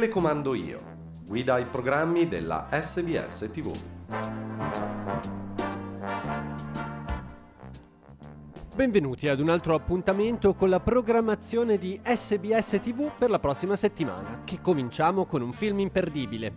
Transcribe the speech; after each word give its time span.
telecomando 0.00 0.54
io. 0.54 0.80
Guida 1.26 1.58
i 1.58 1.66
programmi 1.66 2.26
della 2.26 2.68
SBS 2.70 3.50
TV. 3.52 3.70
Benvenuti 8.74 9.28
ad 9.28 9.40
un 9.40 9.50
altro 9.50 9.74
appuntamento 9.74 10.54
con 10.54 10.70
la 10.70 10.80
programmazione 10.80 11.76
di 11.76 12.00
SBS 12.02 12.80
TV 12.82 13.12
per 13.14 13.28
la 13.28 13.38
prossima 13.38 13.76
settimana, 13.76 14.40
che 14.44 14.62
cominciamo 14.62 15.26
con 15.26 15.42
un 15.42 15.52
film 15.52 15.80
imperdibile. 15.80 16.54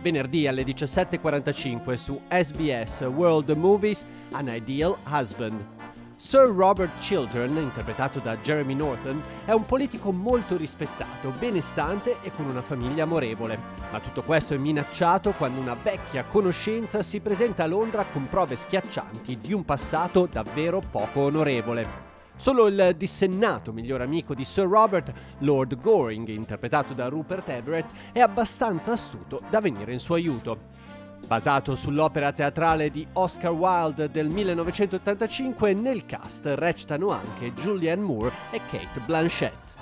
Venerdì 0.00 0.46
alle 0.46 0.62
17.45 0.62 1.94
su 1.96 2.18
SBS 2.30 3.02
World 3.02 3.50
Movies 3.50 4.06
An 4.30 4.48
Ideal 4.48 4.96
Husband. 5.06 5.75
Sir 6.18 6.50
Robert 6.50 6.96
Children, 6.98 7.58
interpretato 7.58 8.20
da 8.20 8.38
Jeremy 8.38 8.72
Norton, 8.72 9.22
è 9.44 9.52
un 9.52 9.66
politico 9.66 10.12
molto 10.12 10.56
rispettato, 10.56 11.30
benestante 11.38 12.16
e 12.22 12.32
con 12.32 12.46
una 12.46 12.62
famiglia 12.62 13.02
amorevole. 13.02 13.58
Ma 13.90 14.00
tutto 14.00 14.22
questo 14.22 14.54
è 14.54 14.56
minacciato 14.56 15.32
quando 15.32 15.60
una 15.60 15.74
vecchia 15.74 16.24
conoscenza 16.24 17.02
si 17.02 17.20
presenta 17.20 17.64
a 17.64 17.66
Londra 17.66 18.06
con 18.06 18.28
prove 18.30 18.56
schiaccianti 18.56 19.36
di 19.36 19.52
un 19.52 19.66
passato 19.66 20.26
davvero 20.30 20.80
poco 20.90 21.20
onorevole. 21.20 22.04
Solo 22.34 22.66
il 22.66 22.94
dissennato 22.96 23.74
miglior 23.74 24.00
amico 24.00 24.34
di 24.34 24.44
Sir 24.44 24.66
Robert, 24.66 25.12
Lord 25.40 25.78
Goring, 25.78 26.28
interpretato 26.28 26.94
da 26.94 27.08
Rupert 27.08 27.50
Everett, 27.50 27.90
è 28.12 28.20
abbastanza 28.20 28.92
astuto 28.92 29.42
da 29.50 29.60
venire 29.60 29.92
in 29.92 29.98
suo 29.98 30.14
aiuto. 30.14 30.84
Basato 31.26 31.74
sull'opera 31.74 32.32
teatrale 32.32 32.90
di 32.90 33.06
Oscar 33.14 33.52
Wilde 33.52 34.10
del 34.10 34.28
1985, 34.28 35.74
nel 35.74 36.04
cast 36.06 36.46
recitano 36.54 37.10
anche 37.10 37.52
Julianne 37.54 38.02
Moore 38.02 38.32
e 38.50 38.60
Kate 38.70 39.00
Blanchett. 39.04 39.74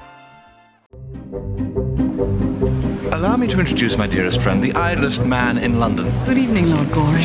Allow 3.11 3.37
me 3.37 3.47
to 3.47 3.59
introduce 3.59 3.97
my 3.97 4.07
dearest 4.07 4.41
friend, 4.41 4.63
the 4.63 4.73
idlest 4.75 5.23
man 5.23 5.59
in 5.59 5.79
London. 5.79 6.11
Good 6.25 6.39
evening, 6.39 6.71
Lord 6.71 6.91
Goring. 6.91 7.25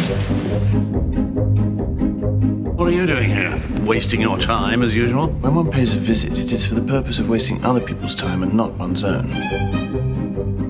What 2.75 2.87
are 2.87 2.91
you 2.91 3.05
doing 3.05 3.29
here? 3.29 3.59
Wasting 3.85 4.21
your 4.21 4.37
time 4.37 4.83
as 4.83 4.95
usual? 4.95 5.27
When 5.41 5.55
one 5.55 5.69
pays 5.69 5.95
a 5.95 5.99
visit, 5.99 6.37
it 6.37 6.51
is 6.51 6.65
for 6.65 6.75
the 6.75 6.81
purpose 6.81 7.19
of 7.19 7.27
wasting 7.27 7.63
other 7.65 7.81
people's 7.81 8.15
time 8.15 8.43
and 8.43 8.53
not 8.53 8.77
one's 8.77 9.03
own. 9.03 9.31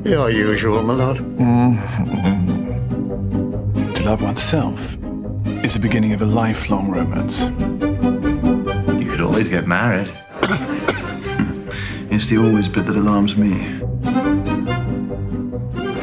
Your 0.06 0.30
usual, 0.32 0.82
my 0.84 0.94
lord. 0.94 1.18
To 1.18 2.66
love 4.10 4.24
oneself 4.24 4.98
is 5.64 5.76
the 5.76 5.80
beginning 5.80 6.14
of 6.14 6.22
a 6.24 6.26
lifelong 6.26 6.90
romance. 6.90 7.44
You 9.00 9.08
could 9.08 9.22
always 9.22 9.48
get 9.48 9.68
married. 9.68 10.12
It's 12.10 12.28
the 12.28 12.40
always 12.40 12.68
bit 12.68 12.88
that 12.88 12.96
alarms 12.96 13.36
me. 13.36 13.54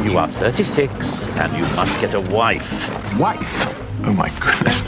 You 0.04 0.18
are 0.18 0.28
36 0.28 1.26
and 1.34 1.52
you 1.58 1.64
must 1.74 1.98
get 1.98 2.14
a 2.14 2.20
wife. 2.20 2.88
Wife! 3.18 3.66
Oh 4.04 4.12
my 4.12 4.30
goodness. 4.38 4.82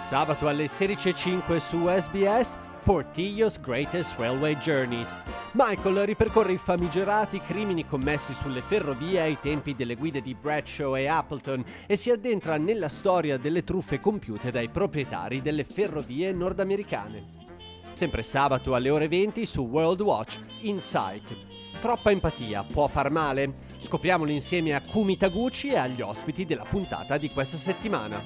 Sabato 0.00 0.48
alle 0.48 0.66
16.05 0.66 1.60
su 1.60 1.88
SBS 1.88 2.58
Portillo's 2.84 3.58
Greatest 3.58 4.18
Railway 4.18 4.54
Journeys. 4.56 5.14
Michael 5.54 6.06
ripercorre 6.06 6.52
i 6.52 6.56
famigerati 6.56 7.38
crimini 7.38 7.84
commessi 7.84 8.32
sulle 8.32 8.62
ferrovie 8.62 9.20
ai 9.20 9.38
tempi 9.38 9.74
delle 9.74 9.96
guide 9.96 10.22
di 10.22 10.34
Bradshaw 10.34 10.96
e 10.96 11.06
Appleton 11.06 11.62
e 11.86 11.94
si 11.94 12.10
addentra 12.10 12.56
nella 12.56 12.88
storia 12.88 13.36
delle 13.36 13.62
truffe 13.62 14.00
compiute 14.00 14.50
dai 14.50 14.70
proprietari 14.70 15.42
delle 15.42 15.64
ferrovie 15.64 16.32
nordamericane. 16.32 17.40
Sempre 17.92 18.22
sabato 18.22 18.74
alle 18.74 18.88
ore 18.88 19.08
20 19.08 19.44
su 19.44 19.60
World 19.60 20.00
Watch 20.00 20.38
Insight. 20.62 21.36
Troppa 21.82 22.10
empatia 22.10 22.64
può 22.64 22.88
far 22.88 23.10
male? 23.10 23.52
Scopriamolo 23.76 24.30
insieme 24.30 24.74
a 24.74 24.80
Kumi 24.80 25.18
Taguchi 25.18 25.68
e 25.68 25.76
agli 25.76 26.00
ospiti 26.00 26.46
della 26.46 26.64
puntata 26.64 27.18
di 27.18 27.28
questa 27.28 27.58
settimana. 27.58 28.24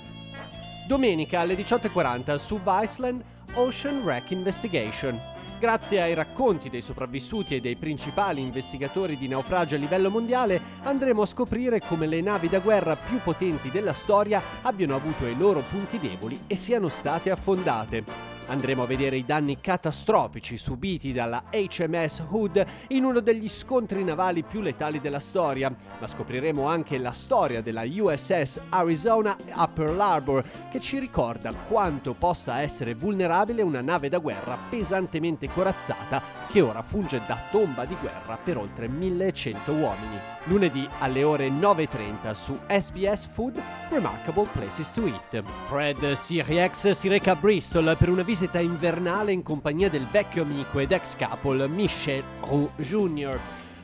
Domenica 0.87 1.41
alle 1.41 1.57
18.40 1.57 2.37
su 2.37 2.61
Viceland 2.63 3.25
Ocean 3.55 4.03
Wreck 4.05 4.31
Investigation. 4.31 5.35
Grazie 5.59 6.03
ai 6.03 6.13
racconti 6.13 6.69
dei 6.69 6.83
sopravvissuti 6.83 7.57
e 7.57 7.61
dei 7.61 7.77
principali 7.77 8.43
investigatori 8.43 9.17
di 9.17 9.27
naufragio 9.27 9.77
a 9.77 9.79
livello 9.79 10.11
mondiale, 10.11 10.61
andremo 10.83 11.23
a 11.23 11.27
scoprire 11.27 11.81
come 11.81 12.07
le 12.07 12.21
navi 12.21 12.49
da 12.49 12.59
guerra 12.59 12.95
più 12.95 13.21
potenti 13.23 13.71
della 13.71 13.95
storia 13.95 14.43
abbiano 14.63 14.95
avuto 14.95 15.25
i 15.27 15.35
loro 15.35 15.61
punti 15.61 15.99
deboli 15.99 16.43
e 16.47 16.57
siano 16.57 16.91
state 16.91 17.31
affondate. 17.31 18.36
Andremo 18.49 18.85
a 18.85 18.87
vedere 18.87 19.17
i 19.17 19.25
danni 19.25 19.59
catastrofici 19.61 20.57
subiti 20.57 21.13
dalla 21.13 21.45
HMS 21.51 22.23
Hood 22.29 22.65
in 22.89 23.03
uno 23.03 23.19
degli 23.19 23.49
scontri 23.49 24.05
navali 24.05 24.45
più 24.45 24.61
letali 24.61 25.01
della 25.01 25.19
storia, 25.19 25.75
ma 25.99 26.07
scopriremo 26.07 26.65
anche 26.65 26.97
la 26.99 27.11
storia 27.11 27.61
della 27.61 27.83
USS 27.85 28.61
Arizona 28.69 29.37
a 29.51 29.67
Pearl 29.67 29.99
Harbor 29.99 30.45
che 30.71 30.79
ci 30.79 31.01
ricorda 31.01 31.53
quanto 31.53 32.15
possa 32.15 32.61
essere 32.61 32.95
vulnerabile 32.95 33.63
una 33.63 33.81
nave 33.81 34.09
da 34.09 34.19
guerra 34.19 34.57
pesantemente 34.71 35.49
corazzata 35.49 36.23
che 36.49 36.61
ora 36.61 36.83
funge 36.83 37.23
da 37.27 37.37
tomba 37.51 37.85
di 37.85 37.97
guerra 38.01 38.37
per 38.37 38.59
oltre 38.59 38.87
1100 38.87 39.73
uomini. 39.73 40.19
Lunedì 40.45 40.89
alle 41.01 41.25
ore 41.25 41.49
9.30 41.49 42.31
su 42.31 42.57
SBS 42.69 43.27
Food 43.27 43.61
Remarkable 43.91 44.47
Places 44.53 44.93
to 44.93 45.05
Eat. 45.05 45.43
Fred 45.67 46.13
Siriex 46.13 46.91
si 46.91 47.09
reca 47.09 47.33
a 47.33 47.35
Bristol 47.35 47.97
per 47.99 48.09
una 48.09 48.23
visita 48.23 48.35
invernale 48.59 49.33
in 49.33 49.43
compagnia 49.43 49.89
del 49.89 50.07
vecchio 50.11 50.43
amico 50.43 50.79
ed 50.79 50.93
ex 50.93 51.17
couple 51.17 51.67
Michel 51.69 52.23
Roux 52.43 52.71
Jr. 52.77 53.39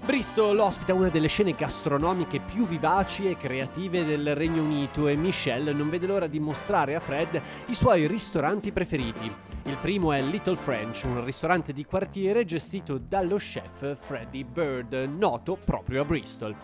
Bristol 0.05 0.59
ospita 0.59 0.93
una 0.93 1.09
delle 1.09 1.29
scene 1.29 1.53
gastronomiche 1.53 2.41
più 2.41 2.67
vivaci 2.67 3.31
e 3.31 3.37
creative 3.37 4.05
del 4.05 4.35
Regno 4.35 4.63
Unito 4.63 5.09
e 5.09 5.17
Michelle 5.17 5.73
non 5.73 5.89
vede 5.89 6.07
l'ora 6.07 6.27
di 6.27 6.41
mostrare 6.41 6.95
a 6.95 7.01
Fred 7.01 7.41
i 7.67 7.75
suoi 7.75 8.07
ristoranti 8.07 8.73
preferiti. 8.73 9.33
Il 9.65 9.79
primo 9.81 10.13
è 10.13 10.21
Little 10.21 10.57
French, 10.57 11.05
un 11.05 11.25
ristorante 11.25 11.73
di 11.73 11.85
quartiere 11.85 12.45
gestito 12.45 12.99
dallo 12.99 13.37
chef 13.37 13.97
Freddie 13.99 14.45
Bird, 14.45 14.93
noto 15.17 15.57
proprio 15.57 16.03
a 16.03 16.05
Bristol. 16.05 16.55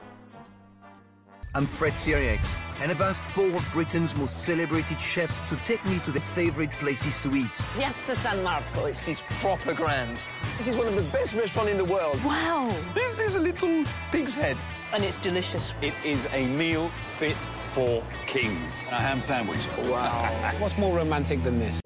I'm 1.54 1.64
Fred 1.66 1.94
Siriax, 1.94 2.58
and 2.82 2.90
I've 2.90 3.00
asked 3.00 3.22
four 3.22 3.46
of 3.46 3.66
Britain's 3.72 4.14
most 4.14 4.44
celebrated 4.44 5.00
chefs 5.00 5.38
to 5.48 5.56
take 5.64 5.82
me 5.86 5.98
to 6.00 6.10
their 6.10 6.20
favorite 6.20 6.70
places 6.72 7.18
to 7.20 7.34
eat. 7.34 7.64
Piazza 7.74 8.14
San 8.14 8.42
Marco. 8.42 8.86
This 8.86 9.08
is 9.08 9.22
proper 9.40 9.72
grand. 9.72 10.18
This 10.58 10.68
is 10.68 10.76
one 10.76 10.86
of 10.86 10.94
the 10.94 11.02
best 11.10 11.34
restaurants 11.34 11.72
in 11.72 11.78
the 11.78 11.84
world. 11.84 12.22
Wow. 12.22 12.70
This 12.94 13.18
is 13.18 13.36
a 13.36 13.40
little 13.40 13.84
pig's 14.12 14.34
head. 14.34 14.58
And 14.92 15.02
it's 15.02 15.16
delicious. 15.16 15.72
It 15.80 15.94
is 16.04 16.28
a 16.32 16.46
meal 16.46 16.90
fit 17.16 17.36
for 17.72 18.02
kings. 18.26 18.84
A 18.90 18.96
ham 18.96 19.20
sandwich. 19.22 19.66
Wow. 19.84 20.28
What's 20.58 20.76
more 20.76 20.94
romantic 20.94 21.42
than 21.42 21.58
this? 21.58 21.80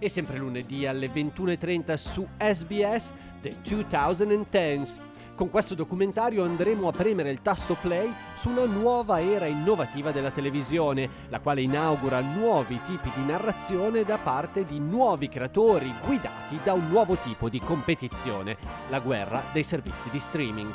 E 0.00 0.08
sempre 0.08 0.36
lunedì 0.38 0.86
alle 0.86 1.06
21.30 1.06 1.94
su 1.94 2.28
SBS 2.38 3.12
The 3.40 3.56
2010s. 3.62 5.00
Con 5.34 5.50
questo 5.50 5.74
documentario 5.74 6.44
andremo 6.44 6.86
a 6.86 6.92
premere 6.92 7.30
il 7.32 7.42
tasto 7.42 7.76
play 7.80 8.08
su 8.38 8.50
una 8.50 8.66
nuova 8.66 9.20
era 9.20 9.46
innovativa 9.46 10.12
della 10.12 10.30
televisione, 10.30 11.10
la 11.28 11.40
quale 11.40 11.60
inaugura 11.60 12.20
nuovi 12.20 12.80
tipi 12.84 13.10
di 13.12 13.24
narrazione 13.24 14.04
da 14.04 14.16
parte 14.18 14.64
di 14.64 14.78
nuovi 14.78 15.28
creatori 15.28 15.92
guidati 16.04 16.60
da 16.62 16.72
un 16.72 16.88
nuovo 16.88 17.16
tipo 17.16 17.48
di 17.48 17.58
competizione, 17.58 18.56
la 18.90 19.00
guerra 19.00 19.42
dei 19.52 19.64
servizi 19.64 20.08
di 20.08 20.20
streaming. 20.20 20.72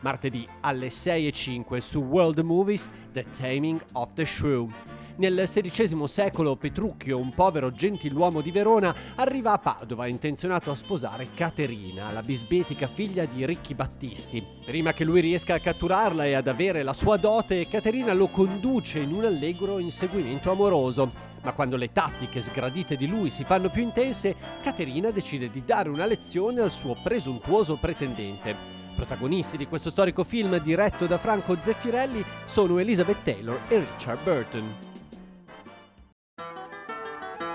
Martedì 0.00 0.48
alle 0.60 0.88
6.05 0.88 1.76
su 1.78 1.98
World 1.98 2.38
Movies 2.38 2.88
The 3.12 3.26
Taming 3.36 3.84
of 3.92 4.14
the 4.14 4.24
Shrew. 4.24 4.93
Nel 5.16 5.44
XVI 5.46 6.08
secolo 6.08 6.56
Petrucchio, 6.56 7.18
un 7.18 7.32
povero 7.32 7.70
gentiluomo 7.70 8.40
di 8.40 8.50
Verona, 8.50 8.92
arriva 9.14 9.52
a 9.52 9.58
Padova 9.58 10.08
intenzionato 10.08 10.72
a 10.72 10.74
sposare 10.74 11.28
Caterina, 11.32 12.10
la 12.10 12.22
bisbetica 12.22 12.88
figlia 12.88 13.24
di 13.24 13.46
ricchi 13.46 13.74
battisti. 13.74 14.44
Prima 14.66 14.92
che 14.92 15.04
lui 15.04 15.20
riesca 15.20 15.54
a 15.54 15.60
catturarla 15.60 16.24
e 16.24 16.32
ad 16.32 16.48
avere 16.48 16.82
la 16.82 16.92
sua 16.92 17.16
dote, 17.16 17.68
Caterina 17.68 18.12
lo 18.12 18.26
conduce 18.26 18.98
in 18.98 19.12
un 19.12 19.24
allegro 19.24 19.78
inseguimento 19.78 20.50
amoroso. 20.50 21.08
Ma 21.42 21.52
quando 21.52 21.76
le 21.76 21.92
tattiche 21.92 22.40
sgradite 22.40 22.96
di 22.96 23.06
lui 23.06 23.30
si 23.30 23.44
fanno 23.44 23.68
più 23.68 23.82
intense, 23.82 24.34
Caterina 24.64 25.12
decide 25.12 25.48
di 25.48 25.62
dare 25.64 25.90
una 25.90 26.06
lezione 26.06 26.60
al 26.60 26.72
suo 26.72 26.96
presuntuoso 27.00 27.76
pretendente. 27.76 28.56
Protagonisti 28.96 29.56
di 29.56 29.68
questo 29.68 29.90
storico 29.90 30.24
film 30.24 30.58
diretto 30.58 31.06
da 31.06 31.18
Franco 31.18 31.56
Zeffirelli 31.60 32.24
sono 32.46 32.78
Elizabeth 32.78 33.22
Taylor 33.22 33.60
e 33.68 33.78
Richard 33.78 34.22
Burton. 34.24 34.92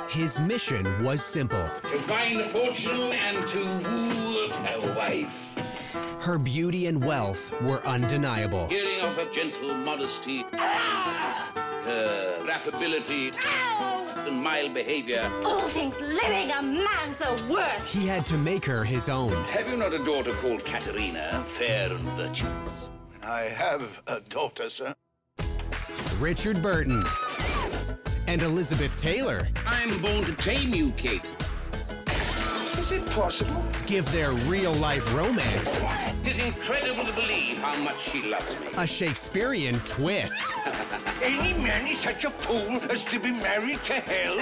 His 0.10 0.40
mission 0.40 1.04
was 1.04 1.24
simple. 1.24 1.70
To 1.82 2.00
find 2.00 2.42
a 2.42 2.50
fortune 2.50 3.14
and 3.14 3.38
to 3.50 3.90
woo 3.90 4.52
a 4.52 4.94
wife. 4.96 5.32
Her 6.20 6.38
beauty 6.38 6.88
and 6.88 7.04
wealth 7.04 7.52
were 7.62 7.86
undeniable. 7.86 8.68
Hearing 8.68 9.02
of 9.02 9.16
her 9.16 9.32
gentle 9.32 9.74
modesty, 9.76 10.44
her 10.52 12.40
good 12.50 12.56
affability 12.56 13.32
and 14.28 14.42
mild 14.44 14.74
behavior. 14.74 15.30
All 15.44 15.70
things 15.70 15.96
living, 16.00 16.52
a 16.52 16.62
man's 16.62 17.18
the 17.18 17.54
worst. 17.54 17.88
He 17.88 18.08
had 18.08 18.26
to 18.28 18.38
make 18.38 18.66
her 18.66 18.84
his 18.84 19.10
own. 19.10 19.32
Have 19.46 19.70
you 19.70 19.78
not 19.78 19.94
a 19.94 20.04
daughter 20.04 20.32
called 20.34 20.66
Katerina, 20.66 21.46
fair 21.58 21.92
and 21.92 22.10
virtuous? 22.18 22.70
I 23.22 23.42
have 23.42 23.84
a 24.08 24.20
daughter, 24.22 24.70
sir. 24.70 24.96
Richard 26.20 26.62
Burton. 26.62 27.04
And 28.30 28.44
Elizabeth 28.44 28.96
Taylor. 29.02 29.48
I'm 29.66 30.00
born 30.04 30.24
to 30.24 30.34
tame 30.34 30.72
you, 30.72 30.92
Kate. 30.92 31.24
Is 32.78 32.92
it 32.92 33.04
possible? 33.08 33.60
Give 33.88 34.10
their 34.12 34.34
real 34.34 34.72
life 34.74 35.12
romance 35.16 35.81
It 36.24 36.38
is 36.38 36.46
incredible 36.46 37.06
to 37.06 37.14
believe 37.14 37.58
how 37.58 37.76
much 37.81 38.00
she 38.12 38.22
loves 38.22 38.46
me. 38.62 38.68
a 38.78 38.86
Shakespearean 38.86 39.80
twist. 39.80 40.44
Any 41.24 41.54
man 41.54 41.88
is 41.88 42.02
such 42.02 42.24
a 42.24 42.30
fool 42.30 42.78
as 42.92 43.04
to 43.06 43.20
be 43.20 43.31
married 43.31 43.84
to 43.86 43.94
hell? 43.94 44.38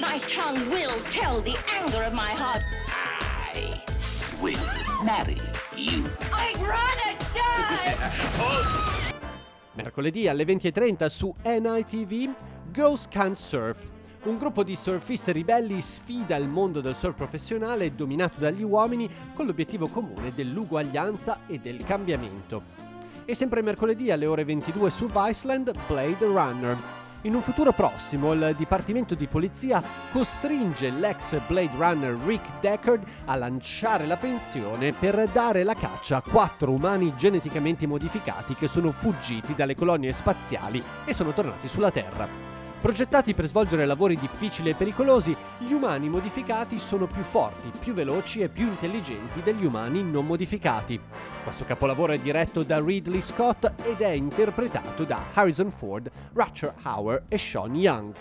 My 0.00 0.20
tongue 0.28 0.70
will 0.70 1.00
tell 1.10 1.40
the 1.40 1.56
anger 1.68 2.04
of 2.04 2.12
my 2.12 2.30
heart. 2.30 2.62
I 2.86 3.82
will 4.40 5.04
marry 5.04 5.40
you. 5.76 6.04
I'd 6.32 6.56
rather 6.58 7.18
die! 7.34 8.14
Oh. 8.40 8.88
Mercoledì 9.72 10.26
alle 10.28 10.44
20.30 10.44 11.06
su 11.06 11.34
NITV 11.44 12.34
Girls 12.78 13.08
Can't 13.08 13.34
Surf. 13.34 13.82
Un 14.22 14.38
gruppo 14.38 14.62
di 14.62 14.76
surfiste 14.76 15.32
ribelli 15.32 15.82
sfida 15.82 16.36
il 16.36 16.46
mondo 16.46 16.80
del 16.80 16.94
surf 16.94 17.16
professionale 17.16 17.92
dominato 17.92 18.38
dagli 18.38 18.62
uomini 18.62 19.10
con 19.34 19.46
l'obiettivo 19.46 19.88
comune 19.88 20.32
dell'uguaglianza 20.32 21.40
e 21.48 21.58
del 21.58 21.82
cambiamento. 21.82 22.62
E 23.24 23.34
sempre 23.34 23.62
mercoledì 23.62 24.12
alle 24.12 24.26
ore 24.26 24.44
22 24.44 24.90
su 24.90 25.08
Viceland 25.08 25.74
Blade 25.88 26.24
Runner. 26.24 26.76
In 27.22 27.34
un 27.34 27.40
futuro 27.40 27.72
prossimo 27.72 28.32
il 28.32 28.54
Dipartimento 28.56 29.16
di 29.16 29.26
Polizia 29.26 29.82
costringe 30.12 30.88
l'ex 30.90 31.36
Blade 31.48 31.76
Runner 31.76 32.16
Rick 32.24 32.60
Deckard 32.60 33.02
a 33.24 33.34
lanciare 33.34 34.06
la 34.06 34.16
pensione 34.18 34.92
per 34.92 35.28
dare 35.32 35.64
la 35.64 35.74
caccia 35.74 36.18
a 36.18 36.22
quattro 36.22 36.70
umani 36.70 37.12
geneticamente 37.16 37.88
modificati 37.88 38.54
che 38.54 38.68
sono 38.68 38.92
fuggiti 38.92 39.56
dalle 39.56 39.74
colonie 39.74 40.12
spaziali 40.12 40.80
e 41.04 41.12
sono 41.12 41.32
tornati 41.32 41.66
sulla 41.66 41.90
Terra. 41.90 42.57
Progettati 42.80 43.34
per 43.34 43.46
svolgere 43.46 43.84
lavori 43.86 44.16
difficili 44.16 44.70
e 44.70 44.74
pericolosi, 44.74 45.36
gli 45.58 45.72
umani 45.72 46.08
modificati 46.08 46.78
sono 46.78 47.08
più 47.08 47.24
forti, 47.24 47.72
più 47.76 47.92
veloci 47.92 48.40
e 48.40 48.48
più 48.48 48.68
intelligenti 48.68 49.42
degli 49.42 49.64
umani 49.64 50.04
non 50.04 50.24
modificati. 50.24 51.00
Questo 51.42 51.64
capolavoro 51.64 52.12
è 52.12 52.18
diretto 52.18 52.62
da 52.62 52.80
Ridley 52.80 53.20
Scott 53.20 53.72
ed 53.82 54.00
è 54.00 54.10
interpretato 54.10 55.02
da 55.02 55.26
Harrison 55.34 55.72
Ford, 55.72 56.08
Rutger 56.32 56.74
Hauer 56.82 57.24
e 57.26 57.36
Sean 57.36 57.74
Young. 57.74 58.14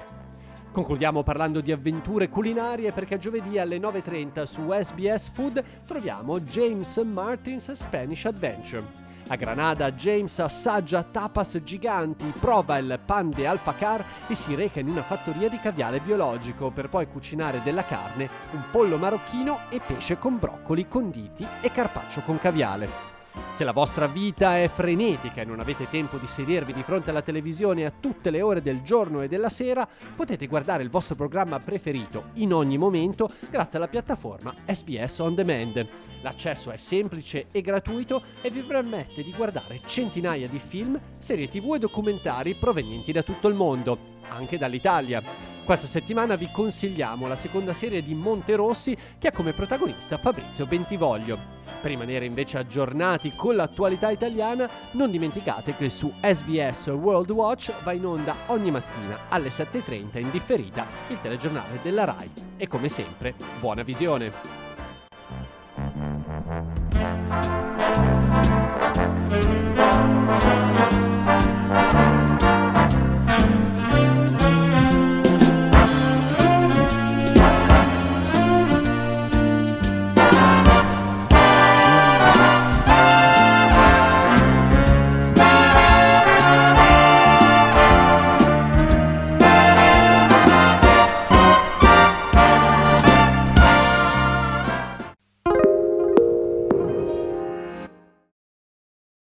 Concludiamo 0.71 1.21
parlando 1.21 1.61
di 1.61 1.71
avventure 1.71 2.27
culinarie 2.27 2.91
perché 2.91 3.19
giovedì 3.19 3.59
alle 3.59 3.77
9.30 3.77 4.43
su 4.43 4.71
SBS 4.71 5.29
Food 5.29 5.63
troviamo 5.85 6.39
James 6.39 6.97
Martin's 6.97 7.71
Spanish 7.73 8.25
Adventure. 8.25 9.06
A 9.29 9.35
Granada 9.35 9.91
James 9.91 10.39
assaggia 10.39 11.03
tapas 11.03 11.59
giganti, 11.61 12.31
prova 12.39 12.77
il 12.77 12.97
pan 13.05 13.29
de 13.29 13.45
alfacar 13.45 14.01
e 14.25 14.33
si 14.35 14.55
reca 14.55 14.79
in 14.79 14.87
una 14.87 15.01
fattoria 15.03 15.49
di 15.49 15.59
caviale 15.59 15.99
biologico 15.99 16.71
per 16.71 16.87
poi 16.87 17.07
cucinare 17.07 17.61
della 17.61 17.83
carne, 17.83 18.29
un 18.51 18.63
pollo 18.71 18.97
marocchino 18.97 19.59
e 19.69 19.81
pesce 19.85 20.17
con 20.17 20.39
broccoli 20.39 20.87
conditi 20.87 21.45
e 21.59 21.69
carpaccio 21.71 22.21
con 22.21 22.39
caviale. 22.39 23.16
Se 23.53 23.63
la 23.63 23.71
vostra 23.71 24.07
vita 24.07 24.57
è 24.57 24.69
frenetica 24.69 25.41
e 25.41 25.45
non 25.45 25.59
avete 25.59 25.89
tempo 25.89 26.17
di 26.17 26.27
sedervi 26.27 26.73
di 26.73 26.83
fronte 26.83 27.09
alla 27.09 27.21
televisione 27.21 27.85
a 27.85 27.91
tutte 27.97 28.29
le 28.29 28.41
ore 28.41 28.61
del 28.61 28.81
giorno 28.81 29.21
e 29.21 29.27
della 29.27 29.49
sera, 29.49 29.87
potete 30.15 30.47
guardare 30.47 30.83
il 30.83 30.89
vostro 30.89 31.15
programma 31.15 31.59
preferito 31.59 32.25
in 32.35 32.53
ogni 32.53 32.77
momento 32.77 33.31
grazie 33.49 33.77
alla 33.77 33.87
piattaforma 33.87 34.53
SBS 34.65 35.19
On 35.19 35.33
Demand. 35.33 35.87
L'accesso 36.21 36.71
è 36.71 36.77
semplice 36.77 37.47
e 37.51 37.61
gratuito 37.61 38.21
e 38.41 38.49
vi 38.49 38.61
permette 38.61 39.23
di 39.23 39.33
guardare 39.35 39.81
centinaia 39.85 40.47
di 40.47 40.59
film, 40.59 40.99
serie 41.17 41.47
tv 41.47 41.75
e 41.75 41.79
documentari 41.79 42.53
provenienti 42.53 43.11
da 43.11 43.23
tutto 43.23 43.47
il 43.47 43.55
mondo, 43.55 43.97
anche 44.29 44.57
dall'Italia. 44.57 45.21
Questa 45.63 45.87
settimana 45.87 46.35
vi 46.35 46.47
consigliamo 46.51 47.27
la 47.27 47.35
seconda 47.35 47.73
serie 47.73 48.01
di 48.01 48.13
Monterossi 48.13 48.95
che 49.17 49.27
ha 49.27 49.31
come 49.31 49.51
protagonista 49.51 50.17
Fabrizio 50.17 50.65
Bentivoglio. 50.65 51.56
Per 51.79 51.91
rimanere 51.91 52.25
invece 52.25 52.57
aggiornati 52.57 53.33
con 53.35 53.55
l'attualità 53.55 54.09
italiana, 54.09 54.69
non 54.91 55.11
dimenticate 55.11 55.75
che 55.75 55.89
su 55.89 56.11
SBS 56.19 56.87
World 56.87 57.29
Watch 57.29 57.71
va 57.83 57.91
in 57.91 58.05
onda 58.05 58.35
ogni 58.47 58.71
mattina 58.71 59.25
alle 59.29 59.49
7.30 59.49 60.19
in 60.19 60.31
differita 60.31 60.87
il 61.09 61.21
telegiornale 61.21 61.79
della 61.83 62.03
RAI. 62.03 62.31
E 62.57 62.67
come 62.67 62.89
sempre, 62.89 63.35
buona 63.59 63.83
visione! 63.83 64.66